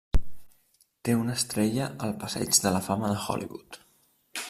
Té 1.09 1.15
una 1.17 1.35
estrella 1.41 1.91
al 2.07 2.17
Passeig 2.25 2.61
de 2.65 2.75
la 2.79 2.83
Fama 2.91 3.13
de 3.15 3.23
Hollywood. 3.27 3.83